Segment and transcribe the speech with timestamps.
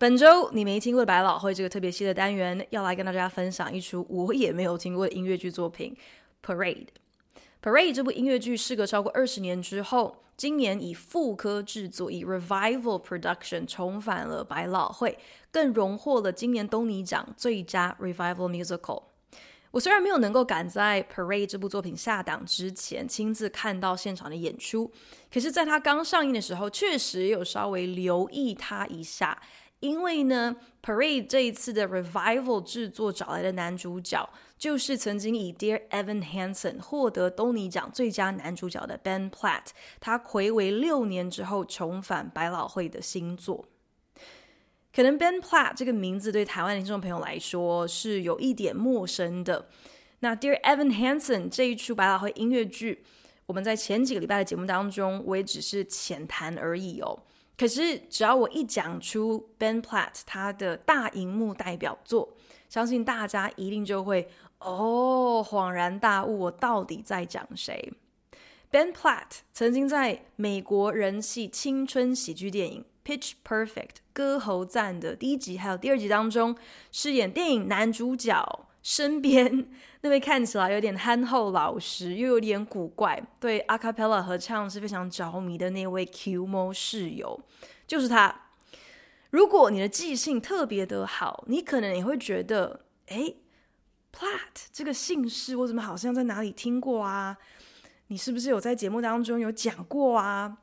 [0.00, 5.92] 本周你没听过百老汇这个特别系列单元，要来跟大家分享一出我也没有听过的音乐剧作品
[6.48, 6.86] 《Parade》。
[7.60, 15.18] 《Parade》这部音乐剧事隔超过二十年之后，今年以复刻制作，以 Revival Production 重返了百老汇，
[15.50, 19.02] 更荣获了今年东尼奖最佳 Revival Musical。
[19.72, 24.92] 我虽然没有能够赶在《Parade》这部作品下档之前亲自看到现场的演出，
[25.28, 29.42] 可是，在它刚上映的时候，确实有稍微留意它一下。
[29.80, 30.56] 因为呢，
[30.86, 39.66] 《Parade》这一次的 Revival 制作找来的男主角，就是曾经以《Dear Evan Hansen》获得东尼奖最佳男主角的 Ben Platt，
[40.00, 43.66] 他睽违六年之后重返百老汇的新作。
[44.92, 49.68] 可能 Ben Platt 这个名字对台湾的听众朋友来说是有一点陌生的。
[50.18, 53.04] 那 Dear Evan Hansen 这一出百老汇音乐剧，
[53.46, 57.16] 我们在前几个礼拜的节目当中，我也只是浅谈而已哦。
[57.58, 62.36] 可是只要我一讲出 Ben Platt 他的大荧幕代表作，
[62.68, 64.28] 相信大家一定就会
[64.60, 67.92] 哦恍然大悟，我到底在讲谁
[68.70, 72.84] ？Ben Platt 曾经在美国人气青春喜剧电影。
[73.04, 76.54] Pitch Perfect 歌喉赞的第一集还有第二集当中，
[76.92, 79.70] 饰演电影男主角身边
[80.00, 87.40] 那位看起来有点憨厚老实又有点古怪，对 a cappella 合唱是非常着迷的那位 Q 猫室友，
[87.86, 88.42] 就是他。
[89.30, 93.34] 如果你的记性特别的好，你可能也会觉得，哎
[94.10, 97.36] ，Platt 这个姓氏我怎么好像在哪里听过啊？
[98.06, 100.58] 你是不是有在节目当中有讲过啊？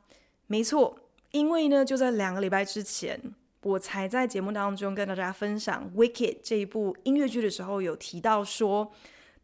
[0.48, 0.98] 没错。
[1.32, 3.20] 因为呢，就在两个礼拜之前，
[3.62, 8.90] 我才在节目当中跟大家分享《Wicked》这一部音乐剧的时候，有提到说，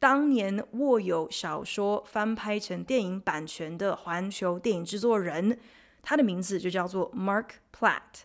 [0.03, 5.57] 当年握有小说翻拍成电影版权的环球电影制作人，
[6.03, 8.23] 他的名字就叫做 Mark Platt，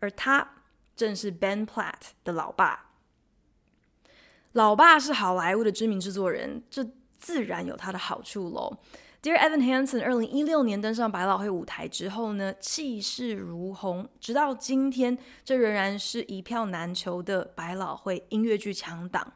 [0.00, 0.56] 而他
[0.96, 2.90] 正是 Ben Platt 的老爸。
[4.54, 6.84] 老爸是好莱坞的知名制作人，这
[7.16, 8.78] 自然有他的好处喽。
[9.22, 19.34] Dear Evan Hansen，二零一六年登上百老汇舞台之后呢，气势如虹，直到今天，这仍然是一票难求的百老汇音乐剧强档。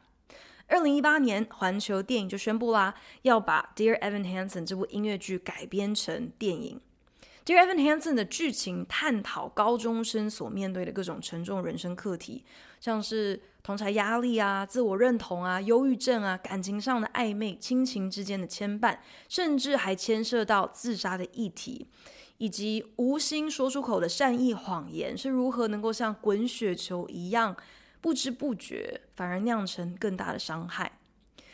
[0.67, 6.81] 二零一八年，环球电影就宣布啦，要把 Dear Evan Hansen 这部音乐剧改编成电影。
[7.45, 12.43] Dear Evan Hansen 的剧情探讨高中生所面对的各种沉重人生课题，
[12.79, 18.97] 像是同侪压力啊、自我认同啊、忧郁症啊、感情上的暧昧、亲情之间的牵绊，
[19.29, 21.85] 甚至还牵涉到自杀的议题，
[22.39, 27.55] 以及无心说出口的善意谎言是如何能够像滚雪球一样
[28.05, 30.99] 不知不觉，反而酿成更大的伤害。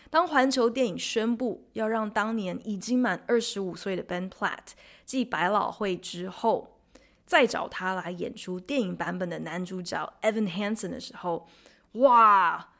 [0.09, 4.73] 当环球电影宣布要让当年已经满二十五岁的 Ben Platt
[5.06, 6.78] 继百老汇之后，
[7.25, 11.47] 再找他来演出电影版本的男主角 Evan Hansen 的时候，
[11.94, 12.73] 哇，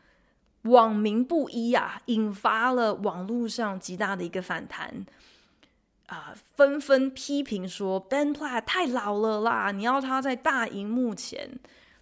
[0.64, 5.06] 网民不一啊，引发了网络上极大的一个反弹
[6.08, 11.50] 啊，纷纷批评说 Ben Platt 太老了啦，你要他在大荧幕前，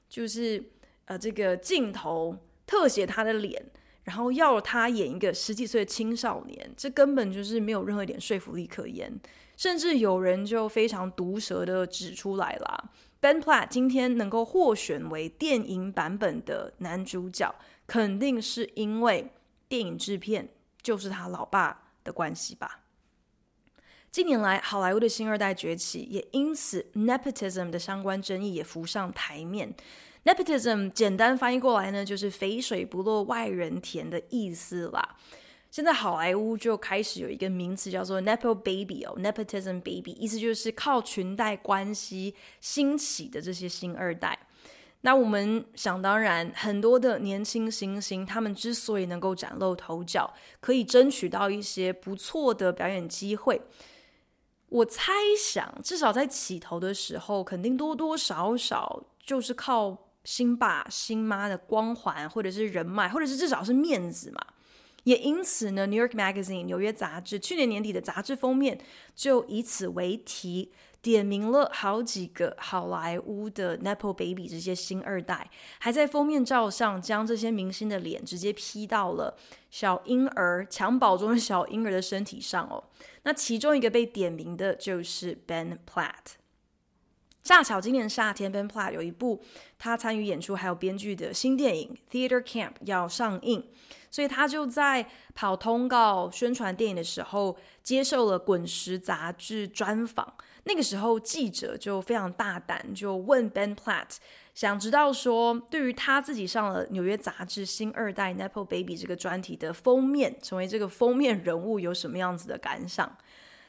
[0.10, 0.72] 就是
[1.10, 3.62] 呃这个镜头特写他的脸。
[4.06, 9.20] 然后要他演一个十几岁的青少年，这根本就是没有任何一点说服力可言。
[9.56, 12.90] 甚至有人就非常毒舌的指出来了
[13.22, 17.54] ：Ben Platt 今天能够获选为电影版本的男主角，
[17.86, 19.30] 肯定是因为
[19.68, 20.50] 电影制片
[20.82, 22.80] 就是他老爸的关系吧。
[24.10, 29.76] 近年来，好莱坞的新二代崛起，也因此 Nepotism 的相关争议也浮上台面。
[30.26, 35.18] Nepotism 简单翻译过来呢，就是“肥水不落外人田”的意思啦。
[35.72, 44.38] 现在好莱坞就开始有一个名词叫做 “Nepo Baby” 哦，Nepotism Baby，意思就是靠裙带关系兴起的这些新二代。
[45.02, 53.62] 那我们想当然，很多的年轻新星，他们之所以能够崭露头角，可以争取到一些不错的表演机会，
[54.68, 60.09] 我猜想，至少在起头的时候，肯定多多少少就是靠。
[60.30, 64.40] 新爸新妈的光环，或者是人脉，或者是至少是面子嘛。
[65.06, 68.80] 也因此呢，《New York Magazine》纽约杂志去年年底的杂志封面
[69.16, 70.72] 就以此为题，
[71.02, 75.50] 点名了好几个好莱坞的 Nepo Baby 这些星二代，
[75.80, 79.36] 还在封面照上将这些明星的脸直接 P 到了
[79.72, 82.84] 小婴儿襁褓中的小婴儿的身体上哦。
[83.24, 86.38] 那其中一个被点名的就是 Ben Platt。
[87.42, 89.42] 恰巧今年夏天，Ben Platt 有一部
[89.78, 93.66] 他参与演出还有编剧的新电影《Theater Camp》要上映，
[94.12, 100.36] 所以他就在跑通告宣传电影的时候，接受了《滚石》杂志专访。
[100.66, 104.18] 那个时候记者就非常大胆，就问 Ben Platt，
[104.54, 113.18] 想知道说，对于他自己上了纽约杂志《新二代 Nepo Baby》这个专题的封面，成为这个封面人物，有什么样子的感想？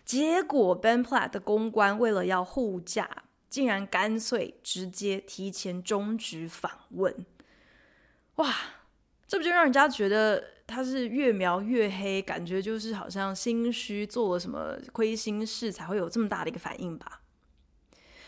[0.04, 3.08] 结果 Ben Platt 的公关为了要护驾。
[3.50, 7.26] 竟然干脆直接提前终止访问，
[8.36, 8.54] 哇！
[9.26, 17.20] 这不就让人家觉得他是越描越黑，感觉就是好像心虚，做了什么亏心事才会有这么大的一个反应吧？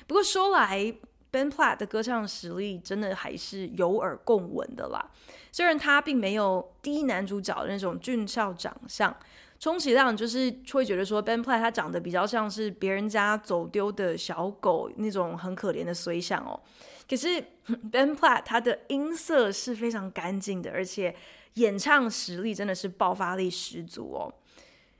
[0.07, 0.95] 不过说来
[1.31, 5.11] ，Ben Platt 的歌唱实力真的还是有耳共闻的啦。
[5.51, 9.17] 虽然他并没有第一男主角的那种俊俏长相。
[9.63, 16.61] 充其量就是会觉得说，Ben Platt 他长得比较像是别人家走丢的小狗那种很可怜的衰相哦。
[17.09, 17.41] 可是
[17.93, 21.15] Ben Platt 他的音色是非常干净的，而且
[21.55, 24.35] 演唱实力真的是爆发力十足哦。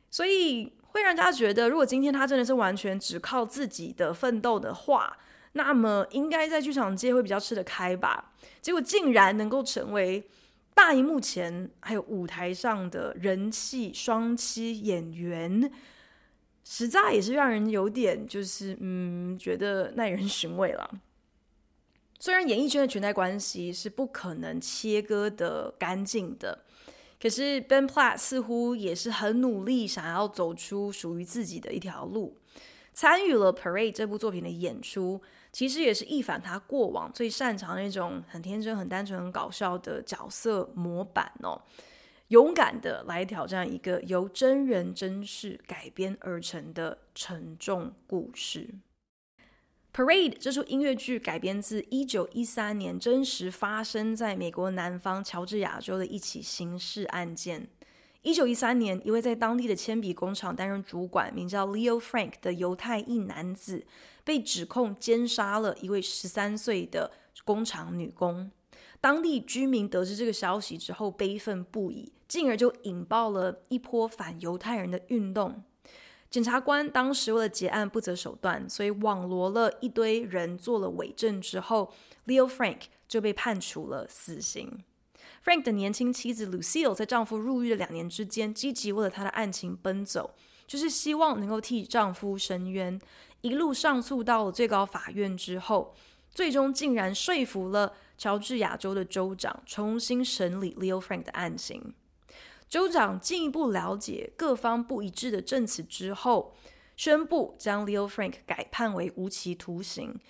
[0.09, 5.19] 所以会让人家觉得，如果今天他真的是完全只靠自己的奋斗的话，
[5.55, 8.31] 那么应该在剧场界会比较吃得开吧。
[8.61, 10.25] 结果竟然能够成为。
[10.75, 15.71] 大荧幕前还有舞台上的人气双栖演员，
[16.65, 20.91] 实在也是让人有点就是 嗯，觉得耐人寻味了。
[22.19, 26.65] 虽然演艺圈的裙带关系是不可能切割得干净的，
[27.21, 32.39] 可是 Ben Platt 似乎也是很努力，想要走出属于自己的一条路。
[32.95, 35.21] 参与了《Parade》这部作品的演出，
[35.53, 41.61] 其实也是一反他过往最擅长那种很天真、很单纯、很搞笑的角色模板哦，
[42.29, 48.75] 勇敢的来挑战一个由真人真事改编而成的沉重故事。
[49.95, 57.69] 《Parade》这出音乐剧改编自一九一三年真实发生在美国南方乔治亚州的一起刑事案件。
[58.23, 63.85] 一九一三年，一位在当地的铅笔工厂担任主管、名叫 Leo Frank 的犹太裔男子，
[64.23, 67.11] 被指控奸杀了一位十三岁的
[67.45, 68.49] 工厂女工。
[69.01, 75.65] 当地居民得知这个消息之后，悲愤不已，进而就引爆了一波反犹太人的运动。
[76.31, 81.93] 检察官当时为了结案不择手段，所以网罗了一堆人做了伪证之后
[82.27, 84.85] ，Leo Frank 就被判处了死刑。
[85.45, 90.35] Frank 的年轻妻子 Lucille 在丈夫入狱的两年之间，积极为了他的案情奔走，
[90.69, 93.01] 就是希望能够替丈夫伸冤。
[93.41, 95.97] 一路上诉到了最高法院之后，
[96.33, 101.93] 最终竟然说服了乔治亚州的州长重新审理 Leo Frank 的案情。
[102.69, 106.55] 州长进一步了解各方不一致的证词之后，
[106.97, 110.21] 宣布将 Leo Frank 改判为无期徒刑。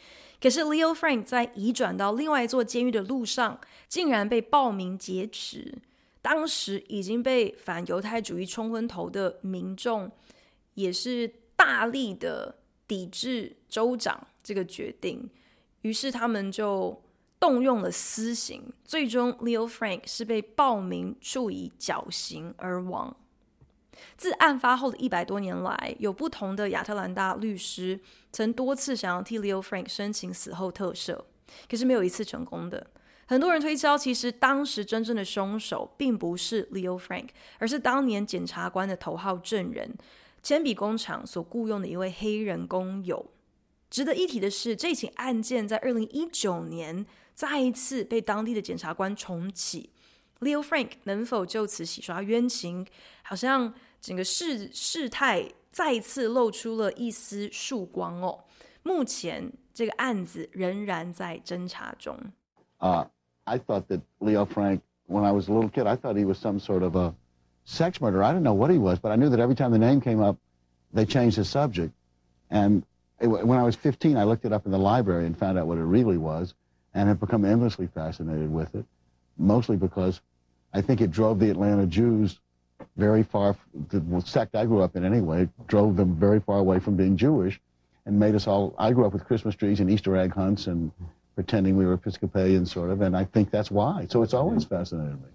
[0.42, 5.78] 可是 Leo Frank 在移转到另外一座监狱的路上，竟然被暴民劫持。
[6.20, 10.10] 当时已经被反犹太主义冲昏头的民众，
[10.74, 12.56] 也是大力的
[12.88, 15.30] 抵制州长这个决定。
[15.82, 17.00] 于是他们就
[17.38, 23.16] 动用了私刑，最终 Leo Frank 是被暴民处以绞刑而亡。
[24.16, 28.00] 自案发后的一百多年来，有不同的亚特兰大律师
[28.32, 31.18] 曾多次想要替 Leo Frank 申请死后特赦，
[31.68, 32.86] 可是没有一次成功的。
[33.26, 39.94] 很多人推敲，其实当时真正的凶手并不是 Leo Frank，而是当年检察官的头号证人——
[40.42, 43.30] 铅笔工厂所雇佣的一位黑人工友。
[43.88, 49.90] 值得一提的是，这起案件在二零一九年再一次被当地的检察官重启。
[50.41, 52.85] Leo Frank 能否就此洗刷冤情？
[53.23, 58.39] 好像整个事事态再次露出了一丝曙光哦。
[58.83, 62.17] 目前这个案子仍然在侦查中。
[62.79, 63.05] Uh,
[63.43, 66.37] I thought that Leo Frank, when I was a little kid, I thought he was
[66.37, 67.13] some sort of a
[67.65, 68.23] sex murderer.
[68.23, 70.21] I didn't know what he was, but I knew that every time the name came
[70.21, 70.37] up,
[70.93, 71.93] they changed the subject.
[72.49, 72.83] And
[73.19, 75.67] it, when I was 15, I looked it up in the library and found out
[75.67, 76.53] what it really was
[76.93, 78.85] and have become endlessly fascinated with it,
[79.37, 80.21] mostly because
[80.72, 82.38] I think it drove the Atlanta Jews
[82.96, 83.56] very far,
[83.90, 87.60] the sect I grew up in anyway, drove them very far away from being Jewish
[88.06, 90.90] and made us all, I grew up with Christmas trees and Easter egg hunts and
[91.34, 94.06] pretending we were Episcopalian sort of, and I think that's why.
[94.10, 95.28] So it's always fascinated me.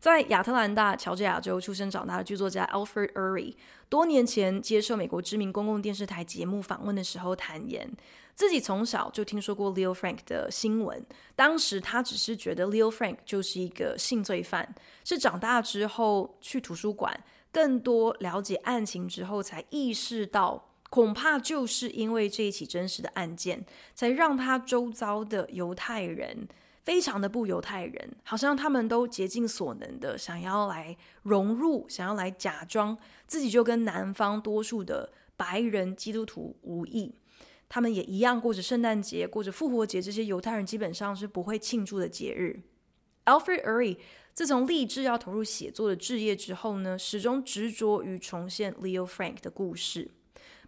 [0.00, 3.54] 在亚特兰大乔治亚州出生长大的剧作家 Alfred Uhry，
[3.90, 7.86] 多年前接受美国知名公共电视台节目访问的时候坦言，
[8.34, 11.04] 自己从小就听说过 Leo Frank 的新闻。
[11.36, 26.48] 当时他只是觉得 Leo Frank 就是一个性罪犯，是长大之后去图书馆，更多了解案情之后，才意识到，恐怕就是因为这一起真实的案件，才让他周遭的犹太人。
[26.90, 37.14] 非常的不犹太人，好像他们都竭尽所能的想要来融入，想要来假装自己就跟南方多数的白人基督徒无异。
[37.68, 42.60] 他们也一样过着圣诞节、过着复活节这些犹太人基本上是不会庆祝的节日。
[43.26, 43.98] Alfred Uhry
[44.34, 50.10] 自从立志要投入写作的志业之后呢，始终执着于重现 Leo Frank 的故事。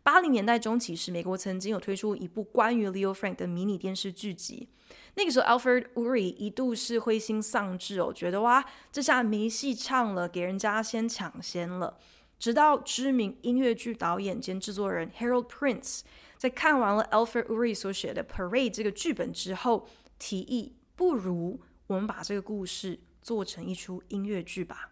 [0.02, 4.68] 八零年代中期时，美国曾经有推出一部关于 Leo Frank 的迷你电视剧集。
[5.14, 11.98] 那个时候，Alfred Uri 一度是灰心丧志哦，觉得哇，这下没戏唱了，给人家先抢先了。
[12.38, 16.00] 直到知名音乐剧导演兼制作人 Harold Prince
[16.36, 19.86] 在看完了 Alfred Uri 所写的《Parade》这个剧本之后，
[20.18, 24.91] 提议不如我们把这个故事做成一出音乐剧吧。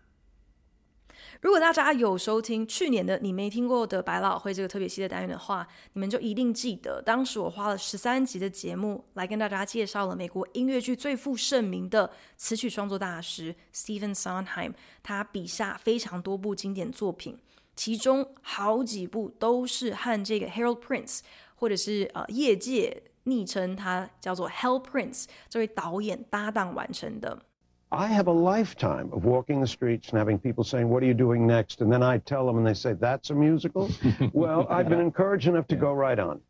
[1.41, 14.73] 如果大家有收听去年的你没听过的百老汇这个特别系列单元的话，你们就一定记得，当时我花了十三集的节目来跟大家介绍了美国音乐剧最负盛名的词曲创作大师 Stephen Sondheim，
[15.03, 17.39] 他笔下非常多部经典作品，
[17.75, 21.21] 其中好几部都是和这个 Harold Prince
[21.55, 27.43] 或者是呃业界昵称他叫做 Hell Prince 这位导演搭档完成的。
[27.92, 31.48] I have a lifetime of walking the streets and having people saying, What are you doing
[31.48, 31.82] next?
[31.82, 33.90] And then I tell them, and they say, That's a musical?
[34.34, 36.42] Well, I've been encouraged enough to go right on.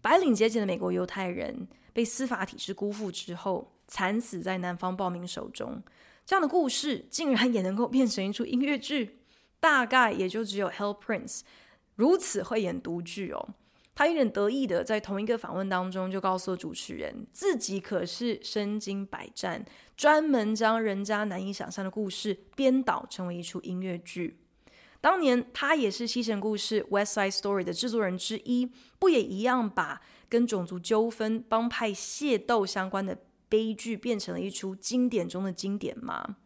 [0.00, 5.82] 白领阶级的美国犹太人被司法体制辜负之后，惨死在南方暴民手中。
[6.24, 9.18] 这样的故事竟然也能够变成一出音乐剧，
[9.60, 11.40] 大概也就只有 Hell Prince
[11.96, 13.48] 如此会演独剧哦。
[13.99, 19.65] 他有点得意的在同一个访问当中就告诉主持人，自己可是身经百战，
[19.97, 24.39] 专门将人家难以想象的故事编导成为一出音乐剧。
[25.01, 33.17] 当年他也是《西城故事》（West Side Story） 的制作人之一，不也一样把跟种族纠纷、帮派械斗相关的
[33.49, 36.37] 悲剧变成了一出经典中的经典吗？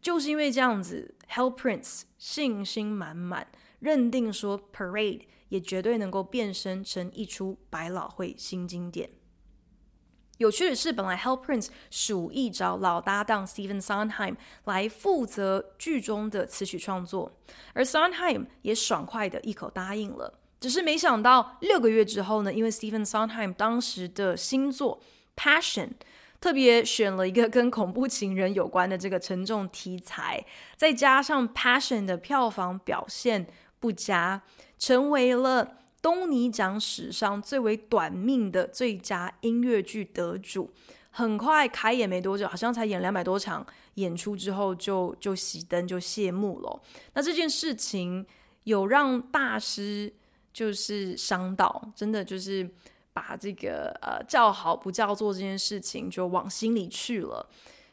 [0.00, 3.48] 就是因为这样子，Hell Prince 信心满满，
[3.80, 5.22] 认定说 Parade。
[5.48, 9.10] 也绝对能够变身成一出百老汇新经典。
[10.38, 14.36] 有趣的是，本来 Hell Prince 属意找老搭档 Stephen Sondheim
[14.66, 17.32] 来负责剧中的词曲创作，
[17.72, 20.38] 而 Sondheim 也爽快的一口答应了。
[20.60, 25.00] 只是没想到六个月之后呢，因为 Stephen Sondheim 当时的新作
[25.36, 25.90] Passion
[26.40, 33.48] 特别选了一个跟恐怖情人有关的这个沉重题材，再加上 Passion 的票房表现
[33.80, 34.42] 不佳。
[34.78, 40.70] 成为了东尼奖史上最为短命的最佳音乐剧得主。
[41.10, 46.80] 很快开演没多久，好像才演两百多场演出之后就就熄灯就谢幕了。
[47.14, 48.24] 那这件事情
[48.64, 50.12] 有让大师
[50.52, 52.68] 就是伤到，真的就是
[53.12, 57.44] 把这个呃叫好不叫座这件事情就往心里去了。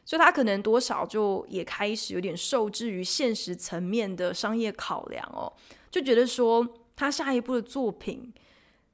[0.04, 5.52] 所以他可能多少就也开始有点受制于现实层面的商业考量哦。
[5.96, 8.30] 就觉得说他下一部的作品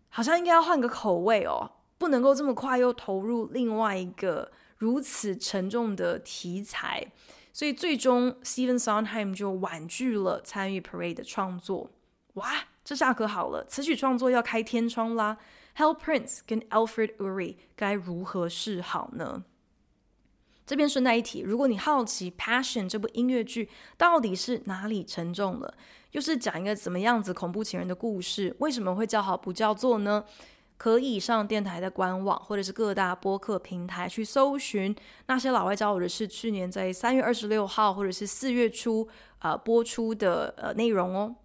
[0.08, 1.68] 好像应该要换个口味哦，
[1.98, 7.04] 不能够这么快又投入另外一个如此沉重的题材，
[7.52, 11.90] 所以最终 Stephen Sondheim 就婉拒了参与 Parade 的创作。
[12.34, 15.38] 哇，这下可好了，词曲创作要开天窗啦
[15.76, 19.42] ！Hell Prince 跟 Alfred Uri 该如何是好呢？
[20.64, 25.74] 这边顺带一提，如果你好奇《Passion》这部音乐剧到底是哪里沉重了，
[26.12, 30.24] 又是讲一个怎么样子恐怖情人的故事，为什么会叫好不叫座呢？
[30.78, 34.94] 可以上电台的官网或者是各大播客平台去搜寻
[35.26, 39.06] 那些老外教我的事，去年在三月二十六号或者是四月初
[39.38, 41.36] 呃播出的呃内容哦。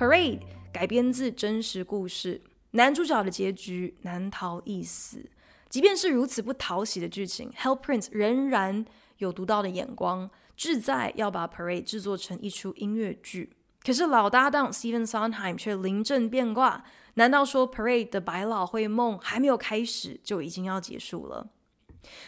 [0.00, 0.40] Parade
[0.72, 2.40] 改编自真实故事，
[2.70, 5.28] 男主角的结局难逃一死。
[5.68, 8.86] 即便是如此不讨喜的剧情，Hell Prince 仍然
[9.18, 13.52] 有独到的眼光，志在要把 Parade 制作成一出音乐剧。
[13.84, 16.82] 可是老搭档 Stephen Sondheim 却临阵变卦，
[17.16, 21.50] 难道说 Parade 的百老汇梦还没有开始就已经要结束了？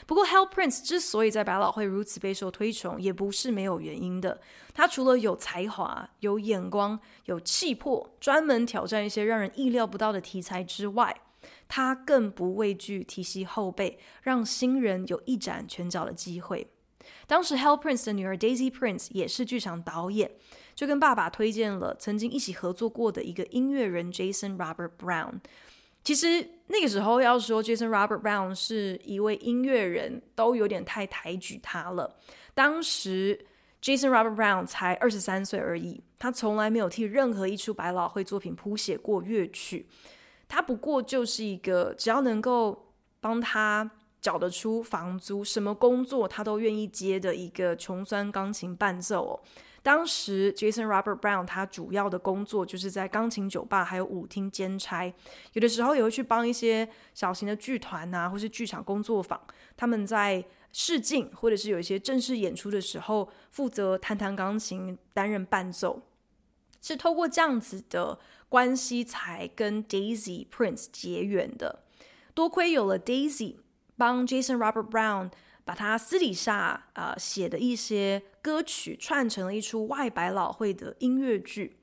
[0.06, 4.40] 不过，Hal Prince 之所以在百老汇如此备受推崇，也不是没有原因的。
[4.74, 11.20] 他除了有才华、有眼光、有气魄，专门挑战一些让人意料不到的题材之外，
[11.66, 16.68] 他更不畏惧提携后辈，让新人有一展拳脚的机会。
[17.26, 20.30] 当时，Hal Prince 的女儿 Daisy Prince 也是剧场导演，
[20.74, 25.40] 就跟爸爸推荐了曾经一起合作过的一个音乐人 Jason Robert Brown。
[26.04, 32.16] 其实那个时候要说 Jason Robert Brown 是一位音乐人，都有点太抬举他了。
[32.54, 33.46] 当时
[33.80, 39.86] Jason Robert Brown 才二十三岁而已，他从来没有替任何一出百老汇作品谱写过乐曲，
[40.48, 43.90] 他不过就是一个只要能够帮他
[44.20, 49.40] 缴得出房租，什么工作他都愿意接的一个穷酸钢琴伴奏哦。
[49.82, 55.12] 当时，Jason Robert Brown 他主要的工作就是在钢琴酒吧还有舞厅兼差，
[55.54, 59.40] 有的时候也会去帮一些小型的剧团啊，或是剧场工作坊，
[59.76, 66.02] 他们在试镜或者是有一些正式演出的时候，负责弹弹钢琴，担任伴奏。
[66.80, 71.84] 是透过这样子的关系才跟 Daisy Prince 结缘的。
[72.34, 73.56] 多亏有了 Daisy
[73.96, 75.30] 帮 Jason Robert Brown。
[75.64, 81.76] 把他私底下啊、写的一些歌曲串成了一出外百老汇的音乐剧。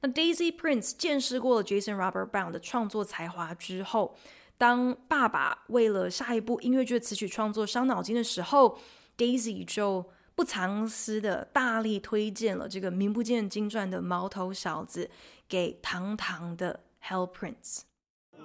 [0.00, 4.16] 那 Daisy Prince 见识过了 Jason Robert Brown 的创作才华之后，
[4.58, 8.78] 当爸爸为了下一部音乐剧的词曲创作伤脑筋的时候
[9.16, 15.10] ，Daisy 就不藏私的大力推荐了这个名不见经传的毛头小子
[15.48, 17.80] 给堂堂的 Hal Prince。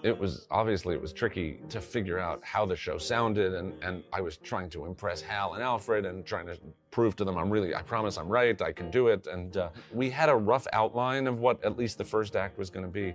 [0.04, 4.04] It was obviously it was tricky to figure out how the show sounded, and, and
[4.12, 6.58] I was trying to impress Hal and Alfred and trying to
[6.90, 9.28] prove to them I'm really, I promise I'm right, I can do it.
[9.28, 12.70] And uh, we had a rough outline of what at least the first act was
[12.70, 13.14] going to be.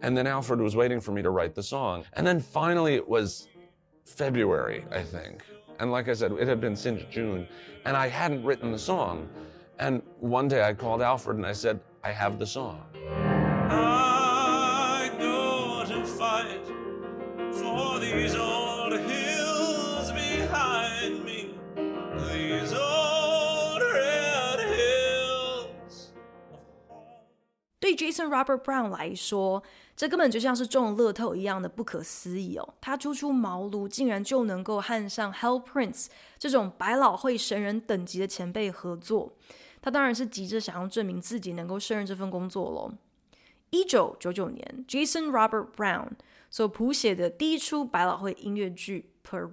[0.00, 2.04] And then Alfred was waiting for me to write the song.
[2.12, 3.48] And then finally it was
[4.04, 5.42] February, I think.
[5.80, 7.46] And like I said, it had been since June,
[7.84, 9.28] and I hadn't written the song.
[9.78, 12.82] And one day I called Alfred and I said, I have the song.
[27.98, 29.60] Jason Robert Brown 来说，
[29.96, 32.74] 这根本就像是中了乐透一样的不可思议哦！
[32.80, 36.06] 他初出茅庐，竟然就能够和上 Hal Prince
[36.38, 39.32] 这种百老汇神人等级的前辈合作，
[39.82, 42.92] 他当然是急着想要证明自己能够胜任这份工作喽。
[43.70, 46.10] 一九九九年，Jason Robert Brown。
[46.50, 49.50] 所谱写的第一出百老汇音乐剧《Parade》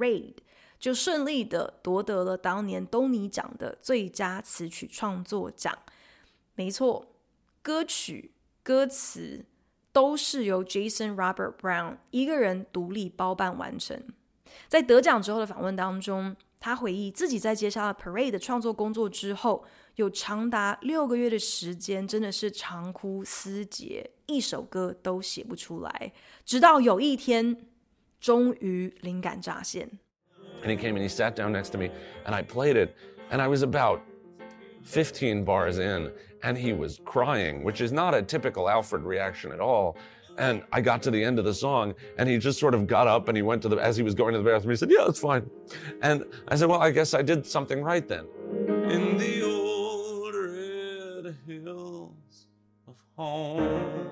[0.80, 5.78] 就顺利的夺得了当年东尼奖的最佳词曲创作奖。
[6.54, 7.08] 没错，
[7.62, 8.32] 歌曲
[8.66, 9.46] 歌词
[9.92, 14.02] 都是由 Jason Robert Brown 一个人独立包办完成。
[14.68, 19.64] 在得奖之后的访问当中，他回忆自己在接下了《Parade》的创作工作之后，
[19.98, 26.12] 有长达六个月的时间，真的是长枯思竭，一首歌都写不出来。
[26.44, 27.68] 直到有一天，
[28.20, 29.88] 终于灵感乍现。
[30.64, 31.92] And he came and he sat down next to me,
[32.26, 32.96] and I played it,
[33.30, 34.00] and I was about
[34.86, 36.12] 15 bars in,
[36.44, 39.98] and he was crying, which is not a typical Alfred reaction at all.
[40.38, 43.08] And I got to the end of the song, and he just sort of got
[43.08, 44.92] up and he went to the, as he was going to the bathroom, he said,
[44.92, 45.50] Yeah, it's fine.
[46.02, 48.26] And I said, Well, I guess I did something right then.
[48.90, 52.48] In the old red hills
[52.88, 54.05] of home.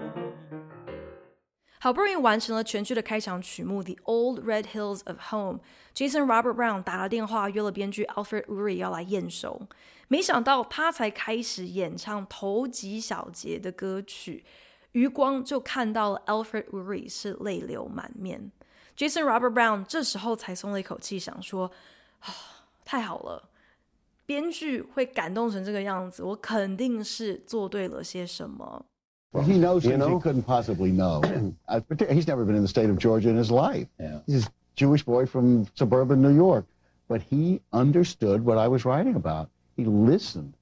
[1.83, 5.59] 好不容易完成了全剧的开场曲目《The Old Red Hills of Home》
[5.93, 9.67] ，Jason Robert Brown 打了电话约了编剧 Alfred Uhry 要来验收，
[10.07, 14.45] 没想到他才开始演唱头几小节的歌曲。
[14.93, 18.53] 余光就看到了 Alfred Uhry 是泪流满面
[18.95, 21.69] ，Jason Robert Brown 这时候才松了一口气，想说
[22.23, 22.33] ：“啊，
[22.85, 23.49] 太好了，
[24.25, 28.85] 编剧会感动成这个样子，我肯定是做对了些什么。”
[29.32, 31.20] Well, he knows things he couldn't possibly know.
[32.10, 33.86] He's never been in the state of Georgia in his life.
[34.00, 34.20] Yeah.
[34.26, 36.64] He's a Jewish boy from suburban New York,
[37.08, 39.50] but he understood what I was writing about.
[39.76, 40.54] He listened.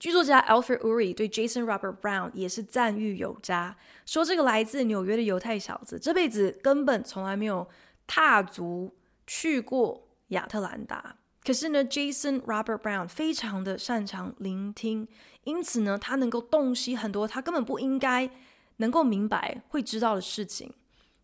[0.00, 7.66] 剧作家 Alfred Uhry 对 Jason Robert Brown 也是赞誉有加，说这个来自纽约的犹太小子这辈子根本从来没有
[8.06, 8.94] 踏足
[9.26, 11.16] 去过亚特兰大。
[11.45, 15.07] 可是呢，Jason Robert Brown 非常的擅长聆听，
[15.43, 18.29] 因此呢，他能够洞悉很多他根本不应该
[18.77, 20.73] 能够明白、会知道的事情。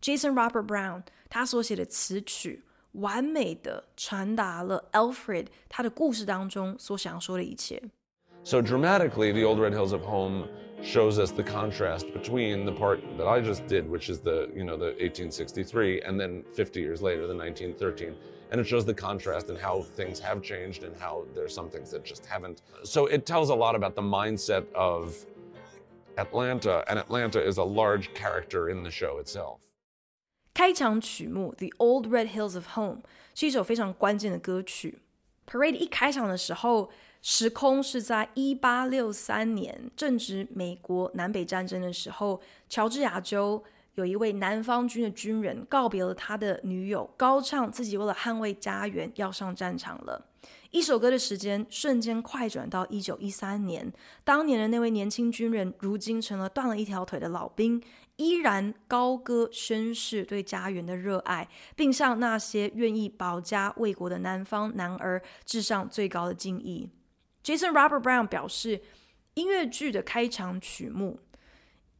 [0.02, 7.82] Jason Robert Brown 他所写的词曲，完美的传达了 Alfred 他的故事当中所想要说的一切。
[8.44, 10.48] So dramatically, The Old Red Hills of Home
[10.82, 14.64] shows us the contrast between the part that I just did, which is the, you
[14.64, 18.14] know, the 1863, and then 50 years later, the 1913.
[18.51, 21.91] and it shows the contrast and how things have changed and how there's some things
[21.91, 22.61] that just haven't.
[22.83, 25.25] So it tells a lot about the mindset of
[26.17, 29.59] Atlanta, and Atlanta is a large character in the show itself.
[30.53, 32.99] 开场曲目《The Old Red Hills of Home》
[33.33, 34.99] 是一首非常关键的歌曲。
[35.45, 36.89] Parade 一开场的时候，
[37.21, 43.63] 时空是在一八六三年，正值美国南北战争的时候，乔治亚州。
[44.00, 50.26] 有一位南方军的军人告别了他的女友，高唱自己为了捍卫家园要上战场了。
[50.70, 53.92] 一首歌的时间瞬间快转到一九一三年，
[54.24, 57.82] 当年的那位年轻军人，如今成了断了一条腿的老兵，
[58.16, 66.88] 依然高歌宣誓对家园的热爱，并向那些愿意保家卫国的南方男儿致上最高的敬意。
[67.44, 68.80] Jason Robert Brown 表示，
[69.34, 71.18] 音乐剧的开场曲目。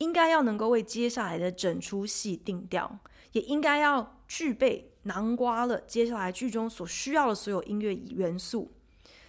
[0.00, 2.98] 应该要能够为接下来的整出戏定调，
[3.32, 8.72] 也应该要具备囊括了接下来剧中所需要的所有音乐元素。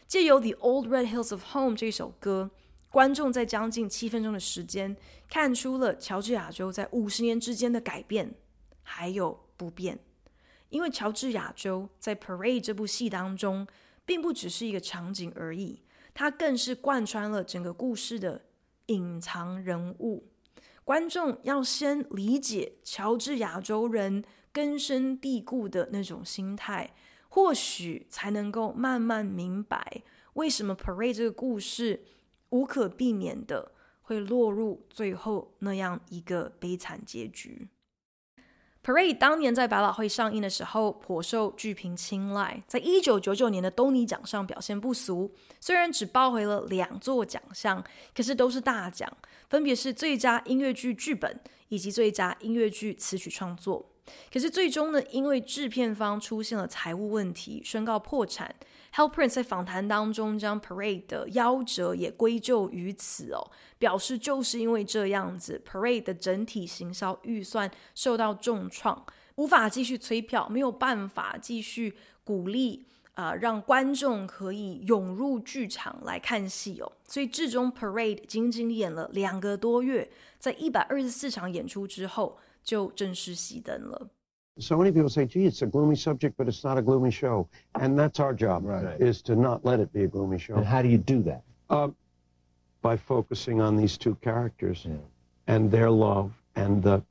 [0.07, 2.51] 借由《The Old Red Hills of Home》这首歌，
[2.89, 4.95] 观众在将近七分钟的时间，
[5.29, 8.33] 看出了乔治亚州在五十年之间的改变，
[8.81, 9.99] 还有不变。
[10.69, 13.67] 因为乔治亚州在《Parade》这部戏当中，
[14.05, 15.81] 并不只是一个场景而已，
[16.13, 18.45] 它更是贯穿了整个故事的
[18.85, 20.30] 隐藏人物。
[20.83, 26.93] 观众要先理解乔治亚州人根深蒂固的那种心态，
[27.29, 30.01] 或许才能够慢慢明白
[30.33, 32.03] 为什么 Parade 这个故事
[32.49, 37.69] 无可避免的会落入最后那样一个悲惨结局。
[38.83, 45.31] Parade 当年在百老汇上映的时候，颇受剧评青睐，在一九九九年的东尼奖上表现不俗。
[45.59, 47.83] 虽然只抱回了两座奖项，
[48.15, 49.07] 可是都是大奖，
[49.51, 51.37] 分别是最佳音乐剧剧本
[51.67, 53.85] 以及最佳音乐剧词曲创作。
[54.31, 58.55] 可是最终呢，因为制片方出现了财务问题，宣告破产。
[58.95, 72.85] Hal Prince 在访谈当中将 Parade 的夭折也归咎于此哦，表示就是因为这样子，Parade 的整体行销预算受到重创，无法继续催票，没有办法继续鼓励
[73.21, 76.91] 啊、呃，让观众可以涌入剧场来看戏哦。
[77.05, 84.09] 所以至终 Parade 仅仅演了两个多月，在一百二十四场演出之后就正式熄灯了。
[84.57, 87.47] So many people say, gee, it's a gloomy subject, but it's not a gloomy show.
[87.73, 88.97] And that's our job, right.
[88.99, 90.55] is to not let it be a gloomy show.
[90.55, 91.43] And how do you do that?
[91.69, 91.89] Uh,
[92.81, 94.95] by focusing on these two characters yeah.
[95.45, 97.03] and their love and the,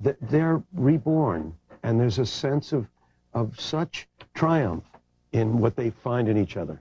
[0.00, 1.52] the, they're reborn.
[1.82, 2.86] And there's a sense of,
[3.34, 4.84] of such triumph
[5.32, 6.78] in what they find in each other.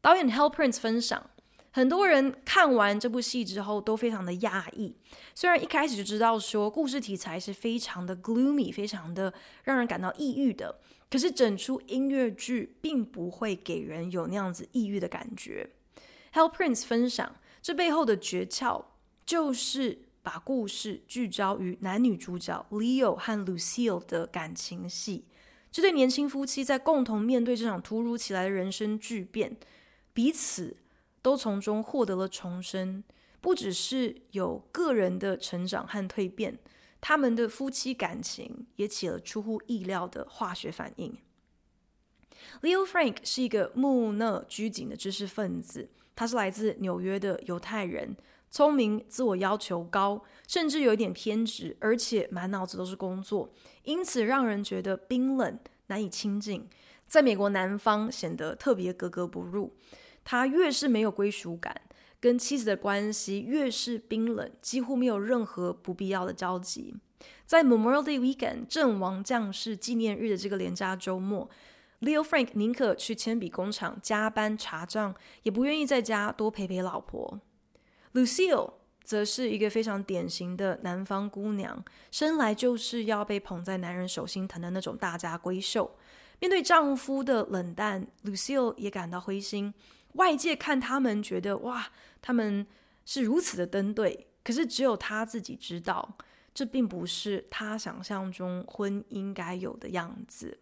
[0.00, 1.30] 导演 Hal Prince 分享。
[1.72, 4.96] 很多人看完这部戏之后都非常的讶异，
[5.34, 15.68] 虽然一开始就知道说故事题材是非常的 gloomy，非常的让人感到抑郁的，可是整出音乐剧并不会给人有那样子抑郁的感觉。
[16.32, 18.82] Hal Prince 分享，这背后的诀窍
[19.26, 25.26] 就是把故事聚焦于男女主角 Leo 和 Lucille 的感情戏，
[25.76, 29.54] 这对年轻夫妻在共同面对这场突如其来的人生巨变，
[30.14, 30.78] 彼此。
[31.20, 33.04] 都从中获得了重生，
[33.42, 36.58] 不只是有个人的成长和蜕变，
[36.98, 41.14] 他们的夫妻感情也起了出乎意料的化学反应。
[42.62, 48.16] Leo Frank 是一个木讷拘谨的知识分子，他是来自纽约的犹太人，
[48.56, 56.66] 聪明、自我要求高，甚至有一点偏执，而且满脑子都是工作，因此让人觉得冰冷、难以亲近，
[57.06, 59.74] 在美国南方显得特别格格不入。
[60.24, 61.82] 他越是没有归属感，
[62.18, 66.94] 跟妻子的关系越是冰冷，几乎没有任何不必要的交集。
[67.44, 71.50] 在 Memorial Day Weekend 阵亡将士纪念日的这个连假周末
[72.00, 77.38] ，Leo Frank 宁可去铅笔工厂加班查账，也不愿意在家多陪陪老婆。
[78.16, 78.72] Lucille
[79.04, 85.94] 则是一个非常典型的南方姑娘，生来就是要被捧在男人手心疼的那种大家闺秀。
[86.40, 89.74] 面对丈夫的冷淡，Lucille 也感到灰心。
[90.14, 91.88] 外界看他们觉得哇，
[92.22, 92.66] 他们
[93.04, 96.16] 是如此的登对，可是只有他自己知道，
[96.54, 100.58] 这并不是他想象中婚姻该有的样子。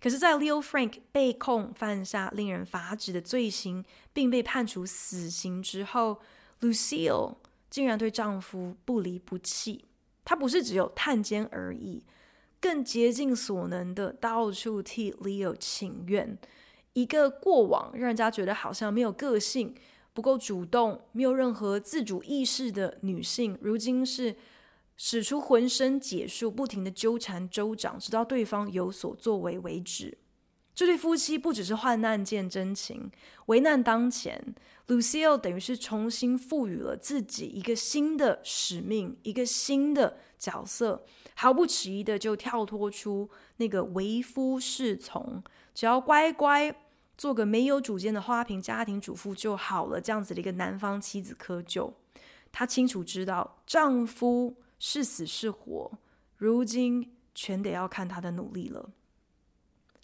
[0.00, 6.20] 可是，在 Leo Frank 被控犯下令人发指的罪行，并被判处死刑之后
[6.60, 7.36] ，Lucille
[7.70, 9.84] 竟然对丈夫不离不弃。
[10.24, 12.02] 她不是只有探监而已，
[12.60, 16.38] 更竭尽所能的到处替 Leo 请愿。
[16.94, 19.74] 一个过往让人家觉得好像没有个性、
[20.12, 24.36] 不够主动、没有任何自主意识的女性，如今是
[24.96, 30.16] 使出浑身解数，不停的纠缠州长，直到对方有所作为为止。
[30.74, 33.10] 这对夫妻不只是患难见真情，
[33.46, 34.54] 危难当前
[34.88, 41.04] ，Lucille 等于是重新赋予了自己一个新的使命，一个新的角色，
[41.36, 46.74] 毫不迟疑的就跳脱出那个为夫是从，只要乖乖
[47.16, 51.92] 做个没有主见的花瓶家庭主妇就好了，这样子的一个南方妻子窠臼。
[52.50, 55.92] 她清楚知道丈夫是死是活，
[56.36, 58.90] 如今全得要看她的努力了。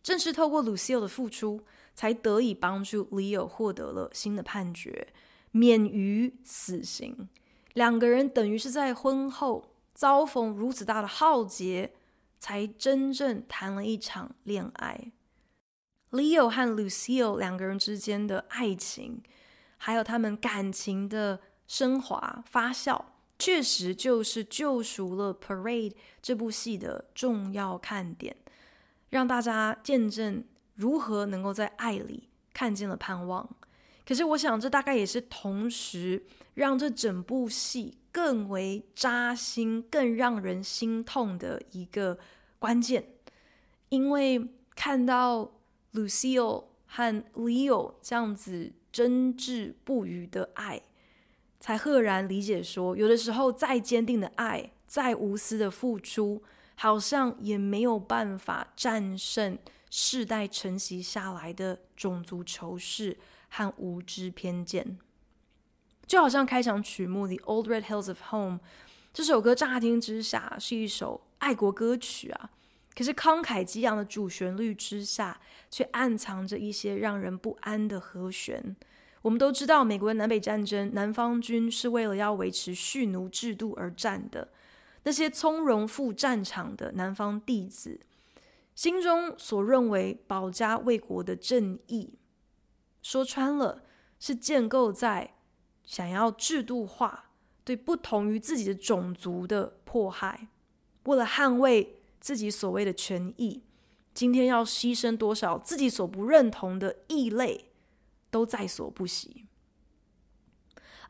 [0.03, 1.63] 正是透过 Lucille 的付出，
[1.95, 5.09] 才得以帮助 Leo 获得了新的判决，
[5.51, 7.29] 免于死刑。
[7.75, 11.93] 两个人等于是在婚后遭逢如此大的浩劫，
[12.39, 15.13] 才真正谈了一场恋爱。
[16.11, 19.23] Leo 和 Lucille 两个人之间的爱情，
[19.77, 23.01] 还有他们感情的升华发酵，
[23.39, 28.37] 确实就是救赎了《Parade》这部戏的重要看点。
[29.11, 30.43] 让大家见证
[30.75, 33.49] 如何能够在爱里看见了盼望。
[34.07, 42.19] 可是，我想这大概也是同时让这整部戏更为扎心、更让人心痛的一个
[42.59, 43.05] 关键。
[43.89, 45.53] 因为看到
[45.93, 50.83] Lucille 和 Leo 这样子真挚不渝的爱，
[51.61, 56.43] 才赫然理解说，有的时候再坚定的爱，再无私的付出。
[56.83, 59.59] 好像也没有办法战胜
[59.91, 63.19] 世代承袭下来的种族仇视
[63.51, 64.97] 和无知偏见，
[66.07, 68.59] 就好像开场曲目《The Old Red Hills of Home》
[69.13, 72.51] 这首歌乍听之下是一首爱国歌曲啊，
[72.97, 75.39] 可是慷慨激昂的主旋律之下，
[75.71, 78.75] 却暗藏着一些让人不安的和弦。
[79.21, 84.49] 我们都知道，美国的南北战争，南方军是为了要维持蓄奴制度而战的。
[85.03, 88.01] 那些从容赴战场的南方弟子，
[88.75, 92.19] 心中所认为保家卫国的正义，
[93.03, 93.83] 说穿了
[94.19, 95.35] 是建构在
[95.85, 97.31] 想要制度化
[97.65, 100.49] 对不同于自己的种族的迫害，
[101.05, 103.63] 为了捍卫自己所谓的权益，
[104.13, 107.71] 今天要牺牲多少自己所不认同的异类，
[108.31, 109.47] 都在所不惜。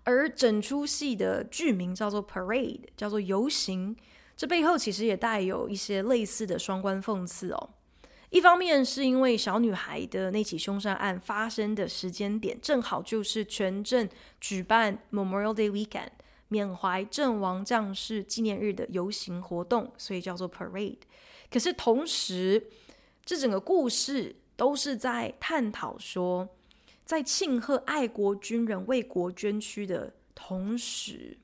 [0.04, 3.96] 而整出戏的剧名叫做 Parade，叫做游行，
[4.36, 7.70] 这背后其实也带有一些类似的双关讽刺哦。
[8.30, 14.08] 一方面是因为小女孩的那起凶杀案发生的时间点，正好就是全镇
[14.40, 16.10] 举办 Memorial Day Weekend，
[16.46, 20.98] 缅怀阵亡将士纪念日的游行活动，所以叫做 Parade。
[21.50, 22.68] 可是同时，
[23.24, 26.48] 这整个故事都是在探讨说，
[27.10, 31.36] 在庆贺爱国军人为国捐躯的同时，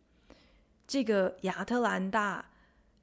[0.86, 2.52] 这个亚特兰大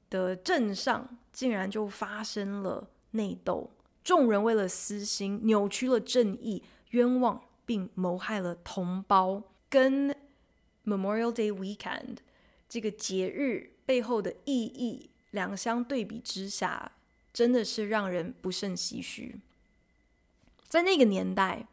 [0.08, 3.70] 的镇上竟然就发生了内斗，
[4.02, 9.42] 众人为了私心扭曲了正义，冤枉并谋害了同胞。
[9.68, 10.16] 跟
[10.86, 12.16] Memorial Day Weekend
[12.66, 16.92] 这个节日背后的意义两相对比之下，
[17.30, 19.38] 真的是让人不胜唏嘘。
[20.66, 21.66] 在那个年代。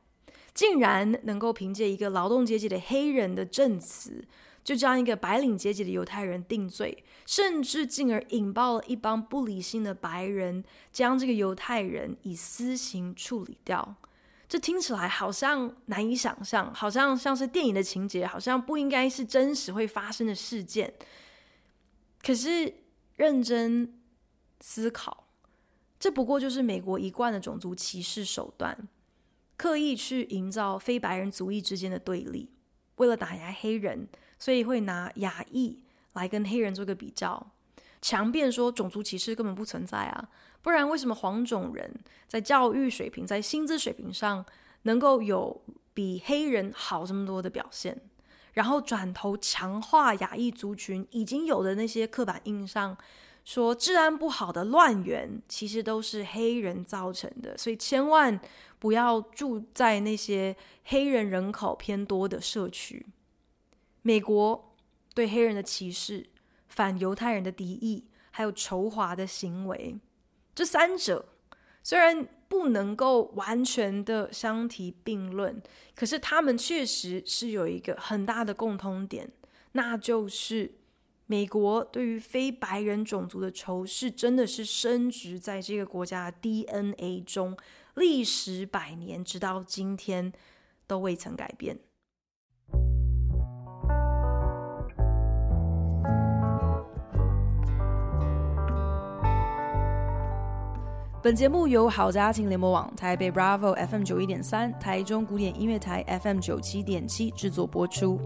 [0.54, 4.24] 竟然能够凭借一个劳动阶级的黑人的证词，
[4.64, 13.96] 就将一个白领阶级的犹太人定罪，甚至进而引爆了一帮不理性的白人，将这个犹太人以私刑处理掉。
[14.50, 20.94] 这听起来好像难以想象，好像像是电影的情节，好像不应该是真实会发生的事件。
[22.22, 22.74] 可是
[23.16, 23.98] 认真
[24.60, 25.24] 思考，
[25.98, 28.78] 这不过就是美国一贯的种族歧视手段。
[29.62, 32.50] 刻意去营造非白人族裔之间的对立，
[32.96, 34.08] 为了打压黑人，
[34.40, 37.52] 所以会拿亚裔来跟黑人做个比较，
[38.02, 40.30] 强辩说种族歧视根本不存在啊！
[40.64, 41.94] 不然为什么黄种人
[42.28, 44.44] 在教育水平、在薪资水平上
[44.82, 45.62] 能够有
[45.94, 47.96] 比黑人好这么多的表现？
[48.54, 52.98] 然后转头强化亚裔族群已经有的那些刻板印象。
[53.44, 58.40] 说治安不好的乱源其实都是黑人造成的，所以千万
[58.82, 63.06] 不要住在那些黑人人口偏多的社区。
[64.02, 64.76] 美国
[65.14, 66.28] 对黑人的歧视、
[66.68, 70.00] 反犹太人的敌意，还有仇华的行为，
[70.56, 71.30] 这三者
[71.84, 75.62] 虽然不能够完全的相提并论，
[75.94, 79.30] 可是他们确实是有一个很大的共通点，
[79.74, 80.80] 那就是。
[81.28, 87.58] 美国对于非白人种族的仇视，真的是深植在这个国家的 DNA 中，
[88.02, 90.34] 历时百年，直到今天
[90.88, 91.78] 都未曾改变。
[101.24, 108.20] 本节目由好家庭联播网、台北 Bravo FM 九一点三、台中古典音乐台 FM 九七点七制作播出。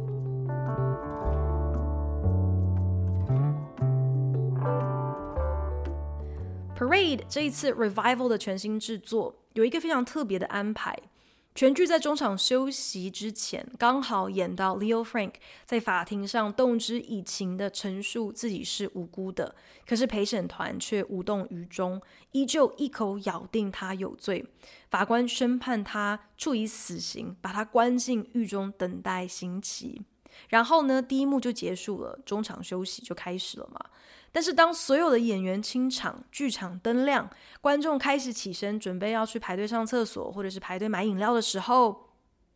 [6.78, 10.94] Parade 这一次 Revival 的全新制作有一个非常特别的安排。
[11.56, 19.56] 全剧在中场休息之前，刚好演到 Leo Frank 在法庭上动之以情地陈述自己是无辜的，
[19.88, 22.02] 可是陪审团却无动于衷，
[22.34, 24.46] 依旧一口咬定他有罪。
[24.92, 30.02] 法官宣判他处以死刑，把他关进狱中等待刑期。
[30.50, 33.80] 然后呢，第一幕就结束了，中场休息就开始了嘛。
[34.36, 37.30] 但是当所有的演员清场，剧场灯亮，
[37.62, 42.10] 观众开始起身准备要去排队上厕所，或者是排队买饮料的时候，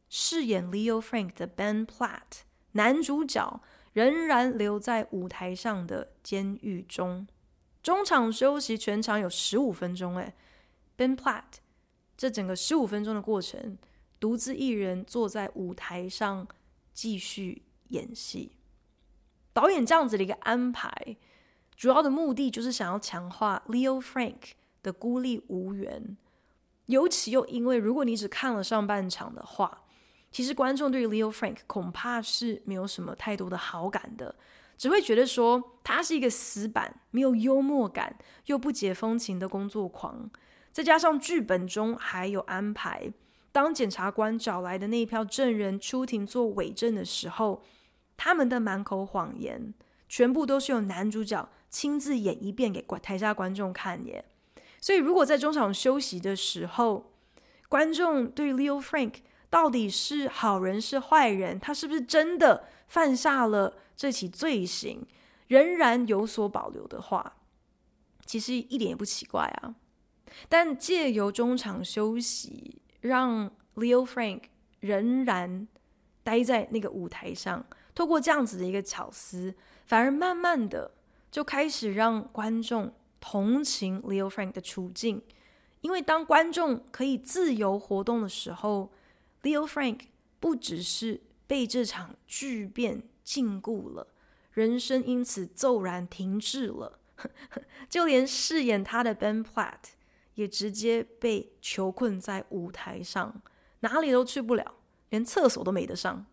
[0.09, 2.41] 饰演 Leo Frank 的 Ben Platt
[2.73, 3.61] 男主角
[3.93, 7.25] 仍然留在舞台上的监狱中。
[7.81, 10.35] 中场休息全场有十五分钟，哎
[10.97, 11.59] ，Ben Platt
[12.17, 13.77] 这整个十五分钟的过程，
[14.19, 16.45] 独自一人坐在舞台上
[16.93, 18.57] 继续演戏。
[19.53, 21.15] 导演这样子的一个安排。
[21.79, 24.51] 主要的目的就是想要强化 Leo Frank
[24.83, 26.17] 的孤立无援，
[26.87, 29.83] 尤其又因为如果你只看了上半场的话，
[30.29, 34.35] 其实观众对 Leo Frank 恐怕是没有什么太多的好感的，
[34.77, 40.29] 只会觉得说他是一个死板、没有幽默感又不解风情的工作狂。
[40.73, 43.09] 再加上剧本中还有安排，
[43.53, 47.63] 当检察官找来的那一票证人出庭做伪证的时候，
[48.17, 49.73] 他们的满口谎言
[50.09, 51.47] 全部都是由男主角。
[51.69, 54.25] 亲自演一遍给观台下观众看耶，
[54.81, 57.11] 所以如果在中场休息的时候，
[57.67, 59.13] 观众对 Leo Frank
[59.49, 65.05] 到底是好人是坏人，他是不是真的犯下了这起罪行，
[65.47, 67.37] 仍然有所保留的话，
[68.25, 69.75] 其实一点也不奇怪啊。
[70.47, 74.41] 但借由中场休息，让 Leo Frank
[74.79, 75.67] 仍然
[76.23, 79.53] 待在那个舞台上，透过这样子的一个巧思，
[79.85, 80.91] 反而慢慢的。
[81.31, 85.21] 就开始让观众同情 Leo Frank 的处境，
[85.81, 88.91] 因为当观众可以自由活动的时候
[89.43, 89.99] ，Leo Frank
[90.39, 94.07] 不只是被这场巨变禁锢了，
[94.51, 96.99] 人生因此骤然停滞了，
[97.89, 99.93] 就连饰演他的 Ben Platt
[100.35, 103.41] 也直接被囚困在舞台上，
[103.81, 104.75] 哪里都去不了，
[105.09, 106.25] 连厕所都没得上。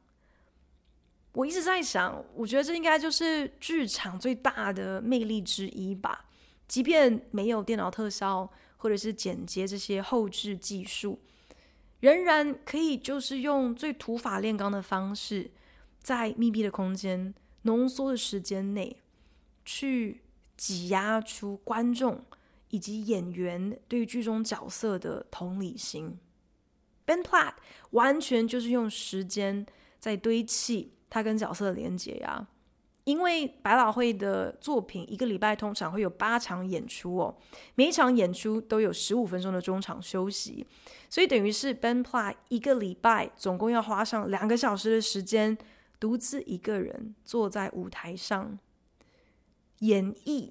[1.36, 6.24] 我一直在想，我觉得这应该就是剧场最大的魅力之一吧。
[6.66, 11.20] 即便没有电脑特效或者是剪接这些后置技术，
[12.00, 15.50] 仍然可以就是用最土法炼钢的方式，
[16.00, 19.02] 在密闭的空间、浓缩的时间内，
[19.62, 20.22] 去
[20.56, 22.24] 挤压出观众
[22.70, 26.18] 以及演员对于剧中角色的同理心。
[27.04, 27.56] Ben Platt
[27.90, 29.66] 完全就是用时间
[30.00, 30.94] 在堆砌。
[31.08, 32.46] 他跟角色的连接呀，
[33.04, 37.36] 因为百老汇的作品一个礼拜通常会有八场演出哦，
[37.74, 40.66] 每一场演出都有十五分钟的中场休息，
[41.08, 45.56] 所以等于是 Ben Platt 一个礼拜总共要花上两个小时的时间，
[46.00, 48.58] 独自一个人坐在舞台上
[49.78, 50.50] 演绎，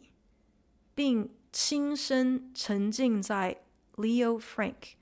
[0.94, 3.58] 并亲身沉浸在
[3.96, 4.94] Leo Frank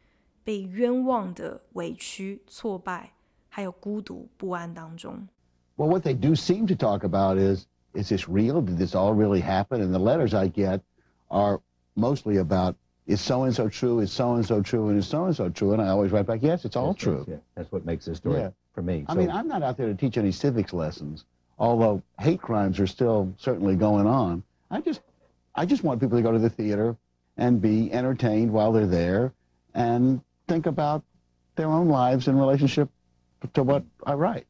[0.44, 3.14] 被冤枉的委屈、挫败，
[3.50, 5.28] 还有孤独不安当中。
[5.78, 8.62] Well, what they do seem to talk about is, is this real?
[8.62, 9.82] Did this all really happen?
[9.82, 10.82] And the letters I get
[11.32, 11.62] are
[11.96, 14.00] mostly about, is so-and-so true?
[14.00, 14.90] Is so-and-so true?
[14.90, 15.74] And is so-and-so true?
[15.74, 17.26] And I always write back, yes, it's all true.
[17.28, 18.50] Yes, That's what makes this story yeah.
[18.74, 19.06] for me.
[19.08, 21.26] I mean, I'm not out there to teach any civics lessons,
[21.60, 24.44] although hate crimes are still certainly going on.
[24.72, 25.02] I just,
[25.56, 26.96] I just want people to go to the theater
[27.38, 29.34] and be entertained while they're there
[29.74, 31.04] and think about
[31.56, 32.90] their own lives in relationship
[33.54, 34.46] to what I write.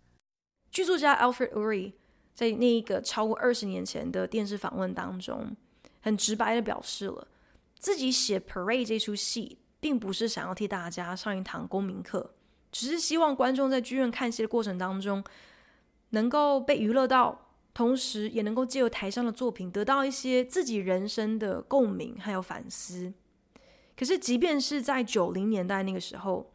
[0.74, 1.94] 剧作家 Alfred Uhry
[2.34, 5.56] 在那一个超过二十年前的电视访问当中，
[6.02, 7.28] 很直白的表示了
[7.78, 12.34] 自己写《Parade》这出戏，并不是想要替大家上一堂公民课，
[12.72, 15.24] 只是希望观众在剧院看戏的过程当中，
[16.10, 23.14] 能够被娱乐到，同时也能够借由台上的作品得到一些自己人生的共鸣还有反思。
[23.96, 26.52] 可是，即便是在九零年代那个时候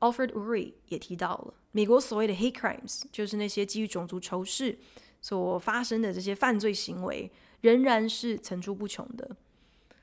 [0.00, 1.54] ，Alfred Uhry 也提到了。
[1.78, 4.76] 美国所谓的 hate crimes，就是那些基于种族仇视
[5.20, 9.36] 所发生的这些犯罪行为，仍然是层出不穷的。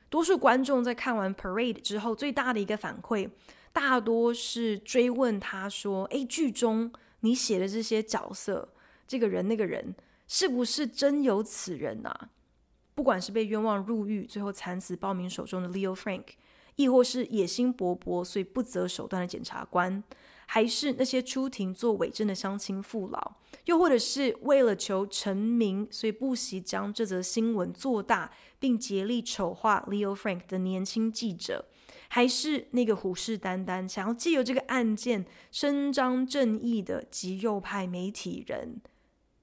[0.10, 3.30] 多数观众在看完 Parade 之后，最大的一个反馈，
[3.74, 8.70] 大多是追问他说：“诶，剧中你写的这些角色，
[9.06, 9.94] 这个人那个人，
[10.30, 12.30] 是不是真有此人啊？”
[12.96, 16.24] 不管是被冤枉入狱，最后惨死暴民手中的 Leo Frank，
[16.78, 20.02] 亦或是野心勃勃所以不择手段的检察官，
[20.46, 23.34] 还是那些出庭做伪证的乡亲父老，
[23.66, 31.66] 又或者是为了求成名，所以不惜将这则新闻做大，并竭力丑化 Leo Frank 的年轻记者，
[32.08, 38.82] 还是那个虎视眈眈想要借由这个案件伸张正义的极右派媒体人，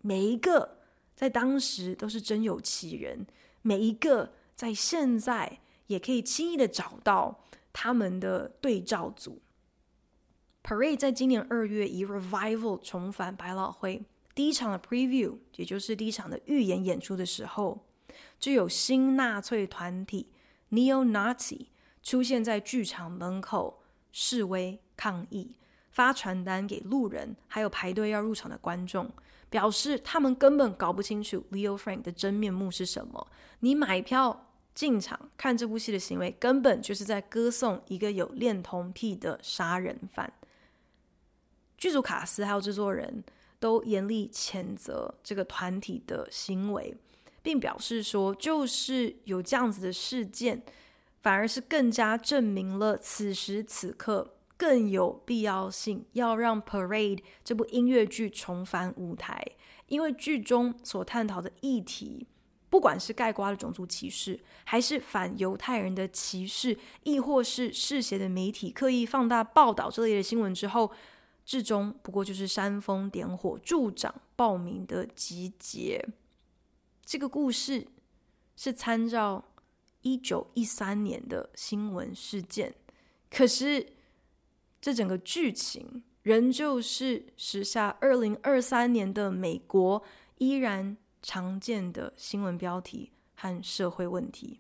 [0.00, 0.78] 每一个
[1.14, 3.26] 在当时都是真有其人。
[3.64, 9.40] 每一个在现在也可以轻易的找到他们的对照组。
[10.62, 14.04] Parade 在今年二月以 Revival 重返百老汇，
[14.34, 17.84] 第一场的 Preview，也就是第一场的预演演出的时候，
[18.38, 20.28] 就有新纳粹团体
[20.70, 21.66] Neo-Nazi
[22.02, 23.82] 出现在剧场门口
[24.12, 25.56] 示威抗议，
[25.90, 29.10] 发传单给路人，还有排队要入场的观众。
[29.50, 33.26] 表示他们根本搞不清楚 Leo Frank 的真面目是什么。
[33.60, 40.32] 你买票进场看这部戏的行为，根本就是在歌颂一个有恋童癖的杀人犯。
[41.82, 43.24] 剧组卡司还有制作人
[43.58, 46.94] 都严厉谴责这个团体的行为，
[47.42, 50.62] 并表示说，就是有这样子的事件，
[51.22, 54.36] 反而是更加证明了此时此刻。
[54.56, 59.44] 更有必要性要让《Parade》这部音乐剧重返舞台，
[59.88, 62.28] 因为剧中所探讨的议题，
[62.70, 70.92] 不管是盖瓜的种族歧视，还是反犹太人的歧视，亦或是嗜血的媒体刻意放大报道这类的新闻之后，
[71.53, 76.03] 至终不过就是煽风点火、助长暴民的集结。
[77.05, 77.86] 这个故事
[78.57, 79.44] 是参照
[80.00, 82.74] 一九一三年的新闻事件，
[83.30, 83.86] 可是。
[84.84, 90.03] 这整个剧情仍旧是时下二零二三年的美国
[90.38, 94.59] 依然常见的新闻标题和社会问题。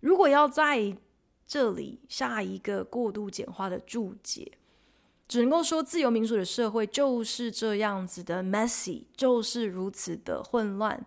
[0.00, 0.94] 如果要在
[1.46, 4.58] 这里下一个过度简化的注解，
[5.32, 11.06] 只能够说自由民主的社会就是这样子的 messy，就是如此的混乱。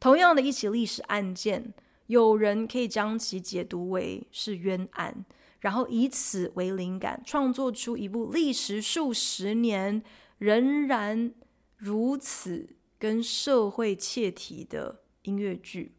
[0.00, 1.72] 同样的一起历史案件，
[2.08, 5.24] 有人可以将其解读为是冤案。
[5.60, 10.02] 然后以此为灵感，创作出一部历时数十年
[10.38, 11.32] 仍然
[11.76, 15.92] 如此跟社会切题的音乐剧。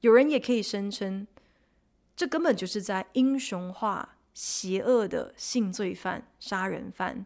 [0.00, 1.28] 有人也可以声称，
[2.16, 7.24] 这根本就是在英雄化邪恶的性罪犯、杀人犯，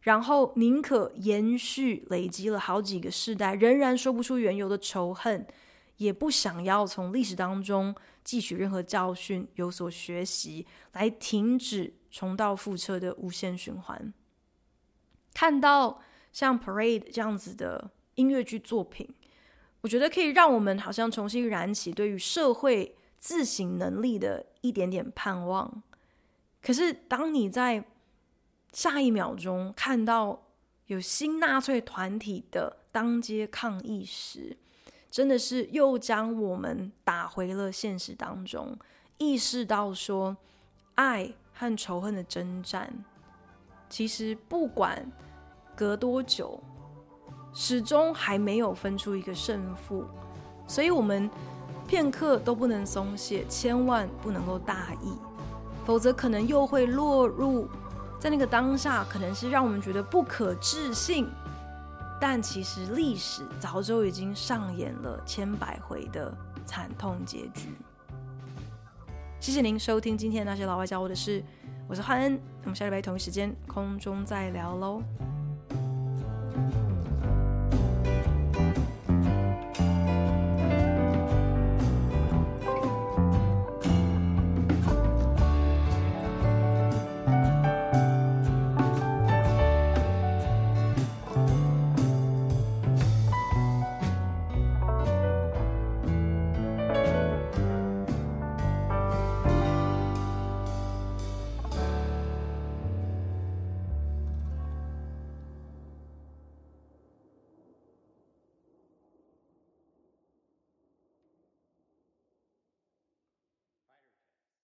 [0.00, 5.46] 然后宁可延续累积了好几个世代，仍然说不出缘由的仇恨，
[5.98, 7.94] 也不想要从历史当中。
[8.24, 14.14] 汲取任何教训，有所学习，来停止重蹈覆辙的无限循环。
[15.34, 16.00] 看到
[16.32, 19.06] 像《Parade》这样子的音乐剧作品，
[19.82, 25.82] 我觉得可以让我们好像重新燃起对于社会自省能力的一点点盼望。
[26.64, 27.84] 可是，当你在
[28.72, 30.40] 下一秒钟看到
[30.86, 34.56] 有新纳粹团体的当街抗议时，
[35.10, 38.78] 真的是又将我们打回了现实当中，
[39.18, 40.34] 意识到说，
[40.94, 43.04] 爱和仇恨的征战，
[43.90, 45.12] 其实不管
[45.76, 46.58] 隔多久，
[47.52, 50.06] 始终还没有分出一个胜负，
[50.66, 51.30] 所以我们
[51.86, 55.12] 片刻都不能松懈，千万不能够大意，
[55.84, 57.68] 否则可能又会落入
[58.18, 61.28] 在那个当下，可能是让我们觉得不可置信。
[62.20, 66.32] 但其实历史早就已经上演了千百回的
[66.64, 67.68] 惨痛结局。
[69.40, 71.44] 谢谢您收听今天的那些老外教我的事，
[71.86, 75.02] 我是汉恩，我们下礼拜同一时间空中再聊喽。